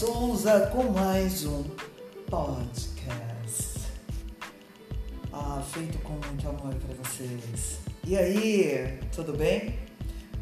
Souza 0.00 0.66
com 0.72 0.84
mais 0.84 1.44
um 1.44 1.62
podcast. 2.30 3.80
Ah, 5.30 5.62
feito 5.74 5.98
com 5.98 6.14
muito 6.14 6.48
amor 6.48 6.74
para 6.74 6.94
vocês. 6.94 7.80
E 8.06 8.16
aí, 8.16 8.98
tudo 9.14 9.36
bem? 9.36 9.78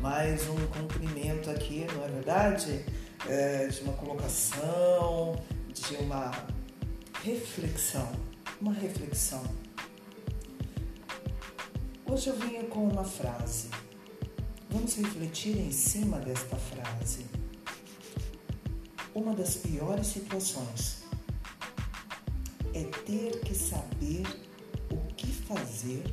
Mais 0.01 0.49
um 0.49 0.65
cumprimento 0.69 1.51
aqui, 1.51 1.89
não 1.93 2.05
é 2.05 2.09
verdade? 2.09 2.85
É, 3.29 3.67
de 3.67 3.81
uma 3.81 3.95
colocação, 3.95 5.43
de 5.75 5.97
uma 5.97 6.31
reflexão. 7.25 8.13
Uma 8.61 8.73
reflexão. 8.73 9.43
Hoje 12.07 12.29
eu 12.29 12.37
venho 12.37 12.63
com 12.67 12.85
uma 12.87 13.03
frase. 13.03 13.71
Vamos 14.71 14.95
refletir 14.95 15.59
em 15.59 15.73
cima 15.73 16.21
desta 16.21 16.55
frase 16.55 17.38
uma 19.19 19.35
das 19.35 19.57
piores 19.57 20.07
situações 20.07 20.99
é 22.73 22.85
ter 22.85 23.41
que 23.41 23.53
saber 23.53 24.25
o 24.93 24.97
que 25.15 25.27
fazer 25.27 26.05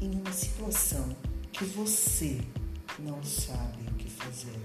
em 0.00 0.10
uma 0.18 0.32
situação 0.32 1.14
que 1.52 1.64
você 1.64 2.40
não 2.98 3.22
sabe 3.22 3.86
o 3.90 3.94
que 3.96 4.08
fazer. 4.08 4.58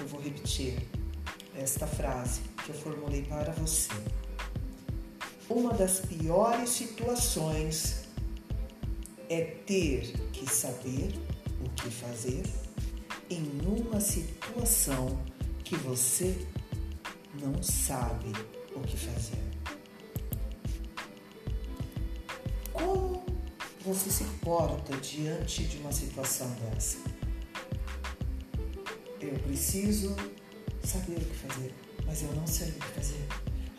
Eu 0.00 0.06
vou 0.06 0.22
repetir 0.22 0.88
esta 1.54 1.86
frase 1.86 2.40
que 2.64 2.70
eu 2.70 2.74
formulei 2.74 3.22
para 3.24 3.52
você. 3.52 3.92
Uma 5.50 5.74
das 5.74 6.00
piores 6.00 6.70
situações 6.70 8.04
é 9.28 9.42
ter 9.66 10.12
que 10.32 10.48
saber 10.50 11.12
o 11.62 11.68
que 11.70 11.90
fazer 11.90 12.42
em 13.28 13.60
uma 13.66 14.00
situação 14.00 15.18
que 15.68 15.76
você 15.76 16.34
não 17.42 17.62
sabe 17.62 18.32
o 18.74 18.80
que 18.80 18.96
fazer. 18.96 19.44
Como 22.72 23.22
você 23.84 24.10
se 24.10 24.24
porta 24.40 24.96
diante 24.96 25.64
de 25.64 25.76
uma 25.76 25.92
situação 25.92 26.50
dessa? 26.52 26.96
Eu 29.20 29.38
preciso 29.40 30.16
saber 30.82 31.18
o 31.18 31.24
que 31.26 31.36
fazer, 31.36 31.74
mas 32.06 32.22
eu 32.22 32.32
não 32.32 32.46
sei 32.46 32.70
o 32.70 32.72
que 32.72 32.86
fazer. 32.86 33.26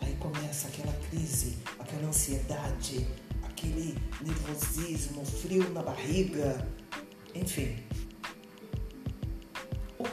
Aí 0.00 0.14
começa 0.14 0.68
aquela 0.68 0.92
crise, 1.08 1.58
aquela 1.76 2.06
ansiedade, 2.06 3.04
aquele 3.42 3.98
nervosismo, 4.20 5.24
frio 5.24 5.68
na 5.70 5.82
barriga, 5.82 6.68
enfim 7.34 7.82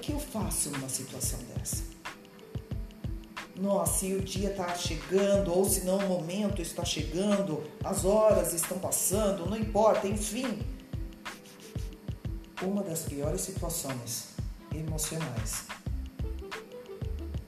que 0.08 0.14
eu 0.14 0.20
faço 0.22 0.70
numa 0.70 0.88
situação 0.88 1.38
dessa? 1.40 1.57
Nossa, 3.58 4.06
e 4.06 4.14
o 4.14 4.22
dia 4.22 4.52
está 4.52 4.76
chegando, 4.76 5.52
ou 5.52 5.66
se 5.66 5.84
não 5.84 5.98
o 5.98 6.08
momento 6.08 6.62
está 6.62 6.86
chegando, 6.86 7.64
as 7.84 8.06
horas 8.06 8.54
estão 8.54 8.78
passando, 8.78 9.48
não 9.48 9.58
importa, 9.58 10.08
enfim. 10.08 10.60
Uma 12.62 12.84
das 12.84 13.02
piores 13.04 13.42
situações 13.42 14.36
emocionais 14.74 15.66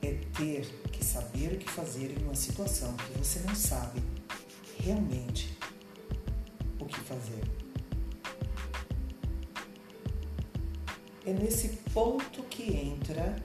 é 0.02 0.14
ter 0.36 0.66
que 0.92 1.06
saber 1.06 1.54
o 1.54 1.58
que 1.60 1.70
fazer 1.70 2.18
em 2.20 2.24
uma 2.24 2.36
situação 2.36 2.96
que 2.96 3.18
você 3.20 3.40
não 3.42 3.54
sabe 3.54 4.02
realmente 4.80 5.56
o 6.80 6.86
que 6.86 7.00
fazer. 7.02 7.44
É 11.24 11.34
nesse 11.34 11.70
ponto 11.94 12.42
que 12.44 12.76
entra 12.76 13.36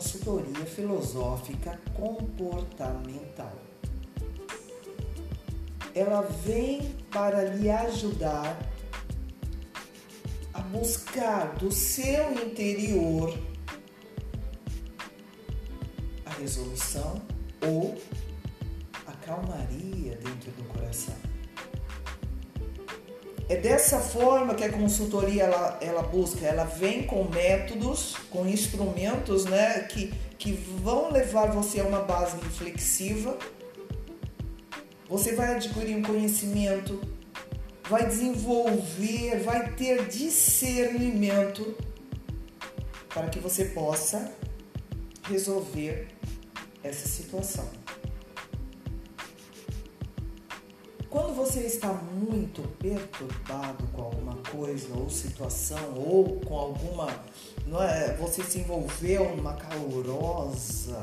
consultoria 0.00 0.64
filosófica 0.64 1.78
comportamental. 1.92 3.52
Ela 5.94 6.22
vem 6.22 6.94
para 7.10 7.44
lhe 7.44 7.68
ajudar 7.68 8.58
a 10.54 10.60
buscar 10.60 11.54
do 11.56 11.70
seu 11.70 12.32
interior 12.32 13.38
a 16.24 16.30
resolução 16.30 17.20
ou 17.60 18.00
a 19.06 19.12
calmaria 19.12 20.16
dentro 20.16 20.50
do 20.52 20.64
coração. 20.72 21.29
É 23.50 23.56
dessa 23.56 23.98
forma 23.98 24.54
que 24.54 24.62
a 24.62 24.70
consultoria 24.70 25.42
ela, 25.42 25.76
ela 25.80 26.02
busca, 26.04 26.46
ela 26.46 26.62
vem 26.62 27.02
com 27.02 27.24
métodos, 27.24 28.14
com 28.30 28.46
instrumentos 28.46 29.44
né, 29.44 29.88
que, 29.90 30.14
que 30.38 30.52
vão 30.52 31.10
levar 31.10 31.50
você 31.50 31.80
a 31.80 31.84
uma 31.84 31.98
base 31.98 32.36
reflexiva. 32.36 33.36
Você 35.08 35.34
vai 35.34 35.56
adquirir 35.56 35.96
um 35.96 36.02
conhecimento, 36.02 37.00
vai 37.88 38.06
desenvolver, 38.06 39.40
vai 39.40 39.72
ter 39.72 40.06
discernimento 40.06 41.76
para 43.08 43.28
que 43.30 43.40
você 43.40 43.64
possa 43.64 44.32
resolver 45.28 46.06
essa 46.84 47.08
situação. 47.08 47.79
Quando 51.10 51.34
você 51.34 51.66
está 51.66 51.92
muito 51.92 52.62
perturbado 52.78 53.84
com 53.88 54.02
alguma 54.02 54.36
coisa 54.48 54.94
ou 54.96 55.10
situação 55.10 55.92
ou 55.96 56.38
com 56.38 56.56
alguma, 56.56 57.08
não 57.66 57.82
é, 57.82 58.14
você 58.14 58.44
se 58.44 58.60
envolveu 58.60 59.34
numa 59.34 59.54
calorosa 59.54 61.00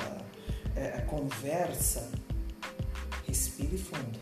é, 0.78 1.01
conversa, 1.01 2.09
respire 3.28 3.78
fundo. 3.78 4.17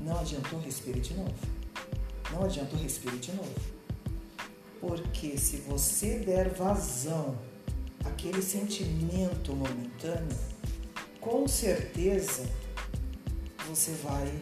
Não 0.00 0.18
adiantou, 0.18 0.58
respire 0.58 0.98
de 0.98 1.14
novo. 1.14 1.34
Não 2.32 2.42
adiantou, 2.42 2.80
respire 2.80 3.18
de 3.18 3.30
novo. 3.30 3.54
Porque 4.80 5.38
se 5.38 5.58
você 5.58 6.18
der 6.18 6.48
vazão 6.48 7.38
àquele 8.04 8.42
sentimento 8.42 9.54
momentâneo, 9.54 10.36
com 11.20 11.46
certeza 11.46 12.42
você 13.68 13.92
vai 13.92 14.40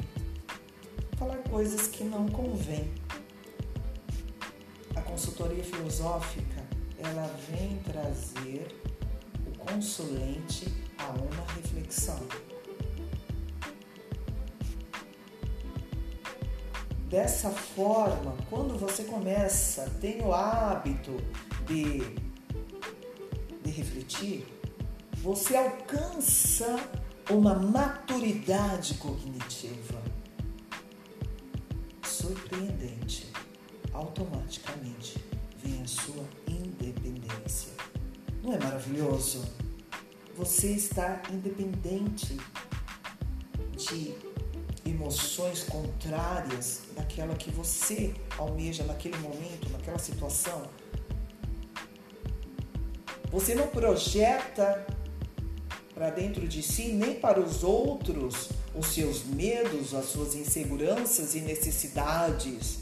falar 1.17 1.37
coisas 1.49 1.87
que 1.87 2.03
não 2.03 2.27
convêm. 2.29 2.93
A 4.97 5.01
consultoria 5.01 5.63
filosófica, 5.63 6.63
ela 6.99 7.27
vem 7.49 7.79
trazer 7.79 8.67
o 9.47 9.59
consulente 9.59 10.67
a 10.99 11.11
uma 11.11 11.53
reflexão. 11.55 12.21
Dessa 17.09 17.51
forma, 17.51 18.35
quando 18.49 18.79
você 18.79 19.05
começa, 19.05 19.89
tem 20.01 20.23
o 20.23 20.33
hábito 20.33 21.15
de, 21.67 22.01
de 23.63 23.71
refletir, 23.71 24.47
você 25.23 25.55
alcança 25.55 26.77
uma 27.31 27.55
maturidade 27.55 28.95
cognitiva 28.95 30.03
surpreendente. 32.03 33.31
Automaticamente 33.93 35.19
vem 35.63 35.83
a 35.83 35.87
sua 35.87 36.25
independência. 36.49 37.73
Não 38.43 38.53
é 38.53 38.59
maravilhoso? 38.59 39.45
Você 40.37 40.73
está 40.73 41.23
independente 41.31 42.37
de 43.77 44.15
emoções 44.85 45.63
contrárias 45.65 46.83
daquela 46.97 47.35
que 47.35 47.51
você 47.51 48.15
almeja 48.39 48.85
naquele 48.85 49.17
momento, 49.19 49.71
naquela 49.71 49.99
situação. 49.99 50.63
Você 53.31 53.55
não 53.55 53.67
projeta 53.69 54.87
para 55.95 56.11
dentro 56.11 56.49
de 56.49 56.63
si, 56.63 56.93
nem 56.93 57.15
para 57.15 57.39
os 57.41 57.63
outros, 57.63 58.49
os 58.75 58.87
seus 58.87 59.25
medos, 59.25 59.95
as 59.95 60.07
suas 60.07 60.35
inseguranças 60.35 61.35
e 61.35 61.41
necessidades. 61.41 62.81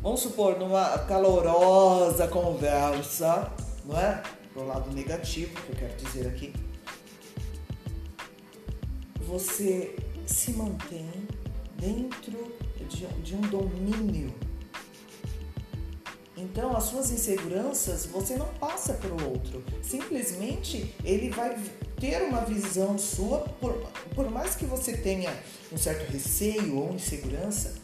Vamos 0.00 0.20
supor, 0.20 0.58
numa 0.58 0.98
calorosa 1.00 2.26
conversa, 2.28 3.52
não 3.84 3.98
é? 3.98 4.22
Do 4.54 4.64
lado 4.64 4.92
negativo, 4.92 5.54
que 5.62 5.70
eu 5.70 5.76
quero 5.76 5.96
dizer 5.96 6.26
aqui. 6.26 6.52
Você 9.26 9.96
se 10.26 10.52
mantém 10.52 11.10
dentro 11.78 12.52
de, 12.88 13.06
de 13.22 13.34
um 13.34 13.40
domínio. 13.42 14.32
Então, 16.42 16.76
as 16.76 16.84
suas 16.84 17.10
inseguranças 17.12 18.04
você 18.06 18.36
não 18.36 18.48
passa 18.54 18.94
para 18.94 19.10
o 19.10 19.30
outro. 19.30 19.62
Simplesmente 19.80 20.92
ele 21.04 21.30
vai 21.30 21.56
ter 22.00 22.20
uma 22.22 22.40
visão 22.40 22.98
sua, 22.98 23.38
por, 23.60 23.74
por 24.14 24.28
mais 24.28 24.56
que 24.56 24.64
você 24.64 24.96
tenha 24.96 25.32
um 25.70 25.78
certo 25.78 26.10
receio 26.10 26.76
ou 26.76 26.92
insegurança, 26.94 27.74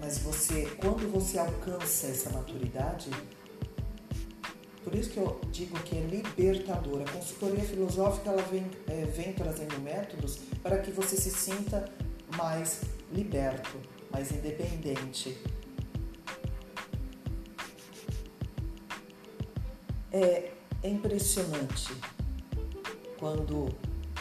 mas 0.00 0.18
você, 0.18 0.66
quando 0.80 1.10
você 1.12 1.38
alcança 1.38 2.08
essa 2.08 2.30
maturidade, 2.30 3.10
Por 4.82 4.94
isso 4.94 5.10
que 5.10 5.18
eu 5.18 5.38
digo 5.52 5.78
que 5.80 5.94
é 5.96 6.00
libertadora. 6.00 7.04
A 7.04 7.12
consultoria 7.12 7.62
filosófica 7.62 8.30
ela 8.30 8.42
vem, 8.42 8.64
é, 8.88 9.04
vem 9.04 9.32
trazendo 9.34 9.78
métodos 9.78 10.40
para 10.62 10.78
que 10.78 10.90
você 10.90 11.16
se 11.16 11.30
sinta 11.30 11.84
mais 12.34 12.80
liberto, 13.12 13.76
mais 14.10 14.32
independente. 14.32 15.36
É, 20.12 20.50
é 20.82 20.88
impressionante 20.88 21.94
quando 23.18 23.68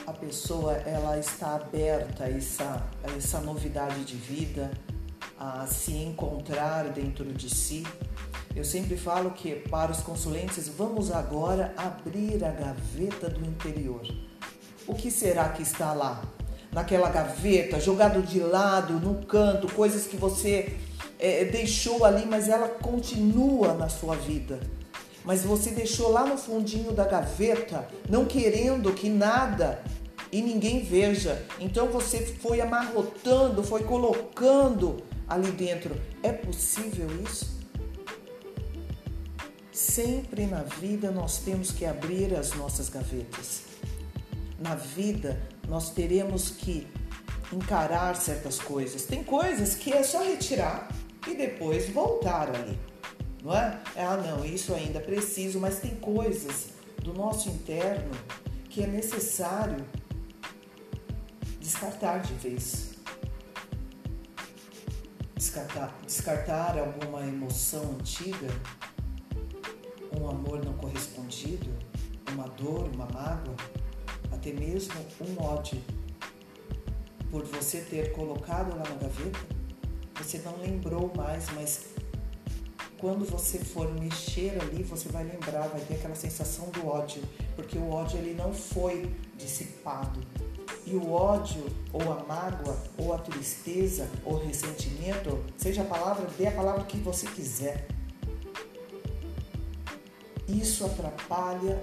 a 0.05 0.11
pessoa 0.11 0.73
ela 0.73 1.17
está 1.17 1.55
aberta 1.55 2.25
a 2.25 2.29
essa, 2.29 2.83
a 3.03 3.15
essa 3.15 3.39
novidade 3.39 4.03
de 4.03 4.15
vida, 4.15 4.71
a 5.39 5.65
se 5.67 5.93
encontrar 5.93 6.89
dentro 6.89 7.25
de 7.25 7.49
si. 7.49 7.85
Eu 8.55 8.65
sempre 8.65 8.97
falo 8.97 9.31
que 9.31 9.55
para 9.55 9.91
os 9.91 10.01
consulentes, 10.01 10.67
vamos 10.67 11.11
agora 11.11 11.73
abrir 11.77 12.43
a 12.43 12.51
gaveta 12.51 13.29
do 13.29 13.45
interior. 13.45 14.01
O 14.85 14.93
que 14.93 15.09
será 15.09 15.49
que 15.49 15.61
está 15.61 15.93
lá? 15.93 16.23
Naquela 16.71 17.09
gaveta, 17.09 17.79
jogado 17.79 18.21
de 18.21 18.39
lado, 18.39 18.93
no 18.93 19.25
canto, 19.25 19.71
coisas 19.73 20.05
que 20.07 20.17
você 20.17 20.77
é, 21.17 21.45
deixou 21.45 22.05
ali, 22.05 22.25
mas 22.25 22.49
ela 22.49 22.67
continua 22.67 23.73
na 23.73 23.89
sua 23.89 24.15
vida. 24.15 24.59
Mas 25.23 25.43
você 25.43 25.71
deixou 25.71 26.11
lá 26.11 26.25
no 26.25 26.37
fundinho 26.37 26.91
da 26.91 27.05
gaveta, 27.05 27.87
não 28.09 28.25
querendo 28.25 28.93
que 28.93 29.09
nada 29.09 29.83
e 30.31 30.41
ninguém 30.41 30.83
veja. 30.83 31.45
Então 31.59 31.87
você 31.87 32.19
foi 32.19 32.61
amarrotando, 32.61 33.63
foi 33.63 33.83
colocando 33.83 34.97
ali 35.27 35.51
dentro. 35.51 35.99
É 36.23 36.31
possível 36.31 37.07
isso? 37.23 37.59
Sempre 39.71 40.45
na 40.45 40.63
vida 40.63 41.11
nós 41.11 41.39
temos 41.39 41.71
que 41.71 41.85
abrir 41.85 42.35
as 42.35 42.53
nossas 42.53 42.89
gavetas. 42.89 43.63
Na 44.59 44.75
vida 44.75 45.41
nós 45.67 45.91
teremos 45.91 46.49
que 46.49 46.87
encarar 47.51 48.15
certas 48.15 48.59
coisas. 48.59 49.03
Tem 49.03 49.23
coisas 49.23 49.75
que 49.75 49.91
é 49.91 50.03
só 50.03 50.23
retirar 50.23 50.89
e 51.27 51.35
depois 51.35 51.89
voltar 51.89 52.53
ali, 52.53 52.77
não 53.43 53.55
é? 53.55 53.79
Ah, 53.95 54.17
não, 54.17 54.43
isso 54.43 54.73
ainda 54.73 54.99
preciso, 54.99 55.59
mas 55.59 55.79
tem 55.79 55.95
coisas 55.95 56.69
do 57.01 57.13
nosso 57.13 57.49
interno 57.49 58.11
que 58.69 58.83
é 58.83 58.87
necessário 58.87 59.85
descartar 61.59 62.19
de 62.19 62.33
vez. 62.33 62.89
Descartar, 65.35 65.97
descartar 66.05 66.77
alguma 66.77 67.21
emoção 67.25 67.95
antiga, 67.99 68.47
um 70.19 70.27
amor 70.27 70.63
não 70.63 70.73
correspondido, 70.73 71.69
uma 72.33 72.47
dor, 72.49 72.89
uma 72.93 73.05
mágoa, 73.05 73.55
até 74.31 74.51
mesmo 74.51 74.95
um 75.21 75.41
ódio. 75.41 75.81
Por 77.31 77.45
você 77.45 77.81
ter 77.81 78.11
colocado 78.11 78.71
lá 78.71 78.83
na 78.89 78.95
gaveta, 78.95 79.39
você 80.15 80.39
não 80.39 80.57
lembrou 80.57 81.11
mais, 81.15 81.47
mas 81.51 81.89
quando 82.99 83.23
você 83.23 83.57
for 83.57 83.91
mexer 83.93 84.57
ali, 84.61 84.83
você 84.83 85.07
vai 85.09 85.23
lembrar, 85.23 85.67
vai 85.69 85.79
ter 85.81 85.95
aquela 85.95 86.15
sensação 86.15 86.69
do 86.69 86.85
ódio, 86.85 87.23
porque 87.55 87.77
o 87.77 87.89
ódio 87.89 88.19
ele 88.19 88.33
não 88.33 88.53
foi 88.53 89.09
dissipado, 89.37 90.19
e 90.85 90.95
o 90.95 91.11
ódio, 91.11 91.63
ou 91.93 92.01
a 92.11 92.23
mágoa, 92.23 92.77
ou 92.97 93.13
a 93.13 93.17
tristeza, 93.19 94.09
ou 94.25 94.33
o 94.33 94.45
ressentimento, 94.45 95.39
seja 95.57 95.81
a 95.81 95.85
palavra, 95.85 96.27
dê 96.37 96.47
a 96.47 96.51
palavra 96.51 96.83
que 96.83 96.97
você 96.97 97.25
quiser. 97.27 97.87
Isso 100.47 100.85
atrapalha 100.85 101.81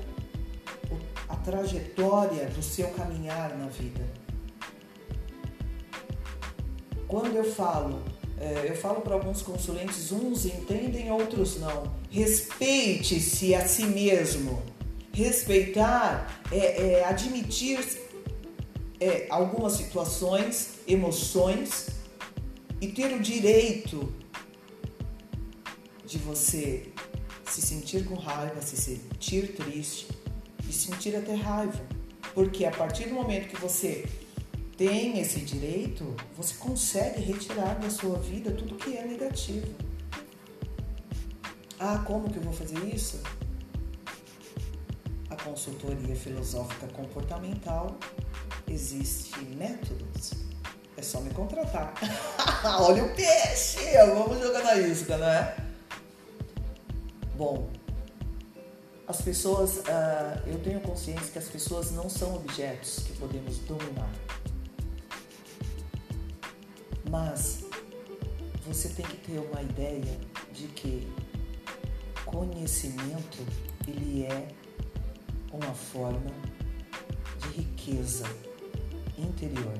a 1.29 1.37
trajetória 1.37 2.47
do 2.51 2.63
seu 2.63 2.91
caminhar 2.91 3.57
na 3.57 3.69
vida. 3.69 4.05
Quando 7.07 7.37
eu 7.37 7.45
falo, 7.45 8.03
eu 8.67 8.77
falo 8.77 9.01
para 9.01 9.15
alguns 9.15 9.41
consulentes, 9.41 10.13
uns 10.13 10.45
entendem, 10.45 11.11
outros 11.11 11.59
não. 11.59 11.95
Respeite-se 12.11 13.55
a 13.55 13.67
si 13.67 13.85
mesmo. 13.87 14.63
Respeitar 15.13 16.43
é, 16.53 16.99
é 16.99 17.05
admitir 17.05 17.81
é, 19.01 19.27
algumas 19.31 19.73
situações, 19.75 20.75
emoções 20.87 21.89
e 22.81 22.89
ter 22.89 23.15
o 23.15 23.21
direito 23.21 24.13
de 26.05 26.19
você 26.19 26.89
se 27.51 27.63
sentir 27.63 28.05
com 28.05 28.15
raiva, 28.15 28.61
se 28.61 28.77
sentir 28.77 29.55
triste 29.55 30.09
e 30.69 30.73
sentir 30.73 31.17
até 31.17 31.35
raiva. 31.35 31.81
Porque 32.35 32.67
a 32.67 32.71
partir 32.71 33.09
do 33.09 33.15
momento 33.15 33.49
que 33.49 33.59
você 33.59 34.05
tem 34.77 35.19
esse 35.19 35.41
direito, 35.41 36.15
você 36.37 36.55
consegue 36.55 37.23
retirar 37.23 37.79
da 37.79 37.89
sua 37.89 38.19
vida 38.19 38.51
tudo 38.51 38.75
que 38.75 38.97
é 38.97 39.05
negativo. 39.05 39.75
Ah, 41.79 42.03
como 42.07 42.31
que 42.31 42.37
eu 42.37 42.43
vou 42.43 42.53
fazer 42.53 42.79
isso? 42.85 43.21
A 45.31 45.37
consultoria 45.37 46.15
filosófica 46.15 46.87
comportamental 46.89 47.97
existe 48.69 49.39
métodos. 49.57 50.33
É 50.97 51.03
só 51.03 51.21
me 51.21 51.31
contratar. 51.31 51.95
Olha 52.81 53.05
o 53.05 53.15
peixe! 53.15 53.79
Vamos 54.15 54.41
jogar 54.41 54.63
na 54.63 54.77
isca, 54.77 55.17
não 55.17 55.29
é? 55.29 55.57
Bom, 57.37 57.69
as 59.07 59.21
pessoas, 59.21 59.79
uh, 59.79 60.47
eu 60.47 60.59
tenho 60.61 60.81
consciência 60.81 61.31
que 61.31 61.39
as 61.39 61.49
pessoas 61.49 61.93
não 61.93 62.09
são 62.09 62.35
objetos 62.35 63.01
que 63.01 63.13
podemos 63.13 63.59
dominar. 63.59 64.11
Mas 67.17 67.65
você 68.67 68.91
tem 68.91 69.07
que 69.07 69.17
ter 69.17 69.39
uma 69.39 69.63
ideia 69.63 70.19
de 70.53 70.67
que 70.69 71.11
conhecimento 72.27 73.39
ele 73.89 74.25
é 74.25 74.49
uma 75.51 75.73
forma 75.73 76.31
de 77.41 77.61
riqueza 77.61 78.27
interior. 79.17 79.73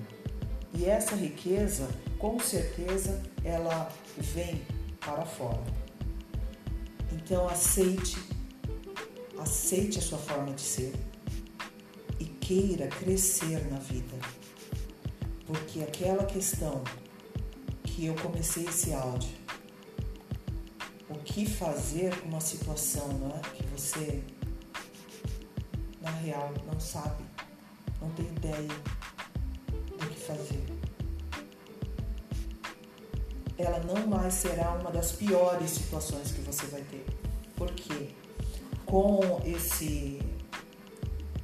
E 0.73 0.87
essa 0.87 1.15
riqueza, 1.15 1.87
com 2.19 2.39
certeza, 2.39 3.23
ela 3.45 3.93
vem 4.17 4.63
para 4.99 5.27
fora. 5.27 5.63
Então 7.13 7.47
aceite, 7.47 8.17
aceite 9.39 9.99
a 9.99 10.03
sua 10.03 10.19
forma 10.19 10.55
de 10.55 10.63
ser 10.63 10.95
e 12.19 12.25
queira 12.25 12.87
crescer 12.87 13.71
na 13.71 13.79
vida. 13.79 14.17
Porque 15.47 15.81
aquela 15.81 16.25
questão 16.25 16.83
que 17.97 18.05
eu 18.05 18.15
comecei 18.17 18.65
esse 18.65 18.93
áudio, 18.93 19.31
o 21.09 21.15
que 21.15 21.47
fazer 21.47 22.15
com 22.21 22.29
uma 22.29 22.41
situação 22.41 23.09
não 23.09 23.31
é? 23.35 23.41
que 23.41 23.63
você, 23.69 24.23
na 26.03 26.11
real, 26.11 26.53
não 26.71 26.79
sabe, 26.79 27.25
não 27.99 28.11
tem 28.11 28.27
ideia 28.27 28.69
fazer. 30.27 30.65
Ela 33.57 33.79
não 33.81 34.07
mais 34.07 34.35
será 34.35 34.73
uma 34.73 34.91
das 34.91 35.13
piores 35.13 35.71
situações 35.71 36.33
que 36.33 36.41
você 36.43 36.67
vai 36.67 36.83
ter. 36.83 37.07
Porque 37.55 38.11
com 38.85 39.41
esse 39.45 40.21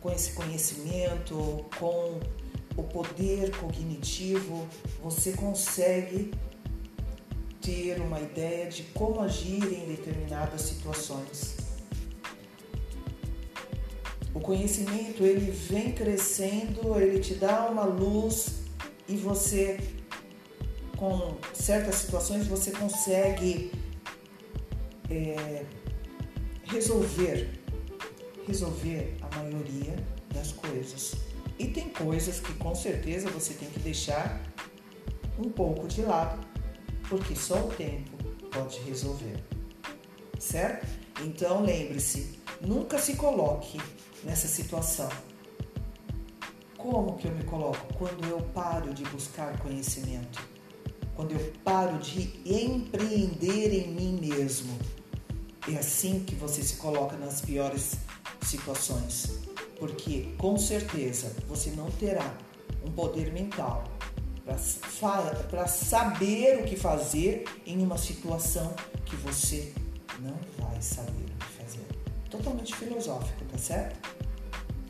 com 0.00 0.10
esse 0.10 0.32
conhecimento, 0.32 1.64
com 1.78 2.20
o 2.76 2.82
poder 2.82 3.54
cognitivo, 3.56 4.66
você 5.02 5.32
consegue 5.32 6.32
ter 7.60 8.00
uma 8.00 8.20
ideia 8.20 8.68
de 8.68 8.82
como 8.94 9.20
agir 9.20 9.62
em 9.62 9.86
determinadas 9.86 10.62
situações. 10.62 11.56
O 14.34 14.40
conhecimento 14.40 15.22
ele 15.22 15.50
vem 15.50 15.92
crescendo, 15.92 16.98
ele 16.98 17.20
te 17.20 17.34
dá 17.34 17.68
uma 17.70 17.84
luz 17.84 18.62
e 19.06 19.16
você, 19.16 19.78
com 20.96 21.36
certas 21.52 21.96
situações, 21.96 22.46
você 22.46 22.70
consegue 22.70 23.70
é, 25.10 25.64
resolver, 26.64 27.50
resolver 28.46 29.14
a 29.20 29.36
maioria 29.36 29.94
das 30.32 30.52
coisas. 30.52 31.21
E 31.62 31.68
tem 31.68 31.88
coisas 31.88 32.40
que 32.40 32.52
com 32.54 32.74
certeza 32.74 33.30
você 33.30 33.54
tem 33.54 33.68
que 33.70 33.78
deixar 33.78 34.40
um 35.38 35.48
pouco 35.48 35.86
de 35.86 36.02
lado, 36.02 36.44
porque 37.08 37.36
só 37.36 37.66
o 37.66 37.70
tempo 37.70 38.16
pode 38.50 38.78
resolver. 38.80 39.36
Certo? 40.38 40.86
Então 41.22 41.62
lembre-se, 41.62 42.38
nunca 42.60 42.98
se 42.98 43.14
coloque 43.14 43.80
nessa 44.24 44.48
situação 44.48 45.08
como 46.82 47.16
que 47.16 47.28
eu 47.28 47.32
me 47.32 47.44
coloco? 47.44 47.94
Quando 47.94 48.26
eu 48.26 48.40
paro 48.52 48.92
de 48.92 49.04
buscar 49.04 49.56
conhecimento. 49.60 50.44
Quando 51.14 51.30
eu 51.30 51.52
paro 51.62 51.96
de 51.98 52.40
empreender 52.44 53.72
em 53.72 53.92
mim 53.92 54.18
mesmo. 54.20 54.76
É 55.72 55.76
assim 55.76 56.24
que 56.24 56.34
você 56.34 56.60
se 56.60 56.74
coloca 56.76 57.16
nas 57.16 57.40
piores 57.40 57.94
situações, 58.40 59.38
porque 59.82 60.28
com 60.38 60.56
certeza 60.56 61.34
você 61.48 61.72
não 61.72 61.90
terá 61.90 62.38
um 62.86 62.92
poder 62.92 63.32
mental 63.32 63.82
para 64.44 65.66
saber 65.66 66.60
o 66.60 66.64
que 66.64 66.76
fazer 66.76 67.42
em 67.66 67.82
uma 67.82 67.98
situação 67.98 68.72
que 69.04 69.16
você 69.16 69.72
não 70.20 70.38
vai 70.56 70.80
saber 70.80 71.10
o 71.10 71.44
que 71.44 71.64
fazer. 71.64 71.84
Totalmente 72.30 72.76
filosófico, 72.76 73.44
tá 73.50 73.58
certo? 73.58 74.08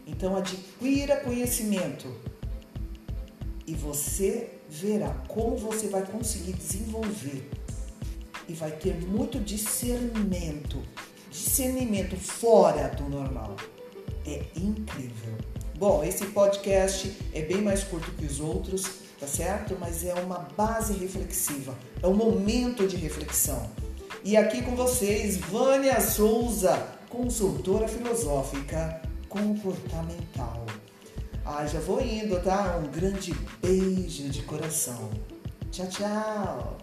Então 0.07 0.37
adquira 0.37 1.21
conhecimento 1.21 2.15
e 3.67 3.73
você 3.73 4.59
verá 4.69 5.09
como 5.27 5.57
você 5.57 5.89
vai 5.89 6.05
conseguir 6.05 6.53
desenvolver 6.53 7.49
e 8.47 8.53
vai 8.53 8.73
ter 8.73 9.01
muito 9.01 9.41
discernimento, 9.41 10.83
discernimento 11.31 12.15
fora 12.15 12.89
do 12.89 13.09
normal. 13.09 13.57
É 14.27 14.45
incrível. 14.57 15.37
Bom, 15.77 16.05
esse 16.05 16.27
podcast 16.27 17.17
é 17.35 17.43
bem 17.43 17.61
mais 17.61 17.83
curto 17.83 18.11
que 18.13 18.25
os 18.25 18.39
outros, 18.39 18.85
tá 19.19 19.27
certo? 19.27 19.77
Mas 19.81 20.05
é 20.05 20.15
uma 20.15 20.49
base 20.57 20.93
reflexiva, 20.93 21.77
é 22.03 22.07
um 22.07 22.15
momento 22.15 22.87
de 22.87 22.97
reflexão. 22.97 23.69
E 24.25 24.37
aqui 24.37 24.63
com 24.63 24.77
vocês, 24.77 25.37
Vânia 25.37 26.01
Souza, 26.01 26.87
consultora 27.09 27.89
filosófica 27.89 29.03
comportamental. 29.29 30.65
Ah, 31.45 31.67
já 31.67 31.81
vou 31.81 32.01
indo, 32.01 32.41
tá? 32.41 32.79
Um 32.79 32.89
grande 32.89 33.35
beijo 33.61 34.29
de 34.29 34.43
coração. 34.43 35.11
Tchau, 35.73 35.87
tchau. 35.89 36.82